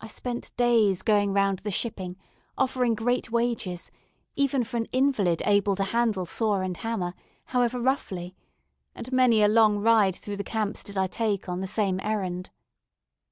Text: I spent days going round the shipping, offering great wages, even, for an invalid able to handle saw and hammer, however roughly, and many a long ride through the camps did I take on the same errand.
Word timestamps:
I 0.00 0.06
spent 0.06 0.56
days 0.56 1.02
going 1.02 1.32
round 1.32 1.58
the 1.58 1.72
shipping, 1.72 2.16
offering 2.56 2.94
great 2.94 3.32
wages, 3.32 3.90
even, 4.36 4.62
for 4.62 4.76
an 4.76 4.84
invalid 4.92 5.42
able 5.44 5.74
to 5.74 5.82
handle 5.82 6.26
saw 6.26 6.60
and 6.60 6.76
hammer, 6.76 7.12
however 7.46 7.80
roughly, 7.80 8.36
and 8.94 9.10
many 9.10 9.42
a 9.42 9.48
long 9.48 9.80
ride 9.80 10.14
through 10.14 10.36
the 10.36 10.44
camps 10.44 10.84
did 10.84 10.96
I 10.96 11.08
take 11.08 11.48
on 11.48 11.60
the 11.60 11.66
same 11.66 11.98
errand. 12.04 12.50